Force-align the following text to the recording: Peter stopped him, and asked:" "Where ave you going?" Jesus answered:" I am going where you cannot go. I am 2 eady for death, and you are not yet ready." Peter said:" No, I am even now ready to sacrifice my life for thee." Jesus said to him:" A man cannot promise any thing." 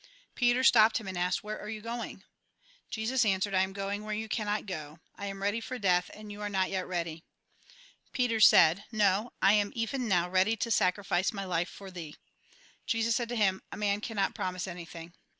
Peter 0.33 0.63
stopped 0.63 0.97
him, 0.97 1.07
and 1.07 1.15
asked:" 1.15 1.43
"Where 1.43 1.61
ave 1.61 1.71
you 1.71 1.79
going?" 1.79 2.23
Jesus 2.89 3.23
answered:" 3.23 3.53
I 3.53 3.61
am 3.61 3.71
going 3.71 4.03
where 4.03 4.15
you 4.15 4.27
cannot 4.27 4.65
go. 4.65 4.97
I 5.15 5.27
am 5.27 5.37
2 5.41 5.45
eady 5.45 5.61
for 5.61 5.77
death, 5.77 6.09
and 6.15 6.31
you 6.31 6.41
are 6.41 6.49
not 6.49 6.71
yet 6.71 6.87
ready." 6.87 7.23
Peter 8.11 8.39
said:" 8.39 8.85
No, 8.91 9.31
I 9.43 9.53
am 9.53 9.71
even 9.75 10.07
now 10.07 10.27
ready 10.27 10.55
to 10.55 10.71
sacrifice 10.71 11.31
my 11.31 11.45
life 11.45 11.69
for 11.69 11.91
thee." 11.91 12.15
Jesus 12.87 13.15
said 13.15 13.29
to 13.29 13.35
him:" 13.35 13.61
A 13.71 13.77
man 13.77 14.01
cannot 14.01 14.33
promise 14.33 14.65
any 14.67 14.85
thing." 14.85 15.13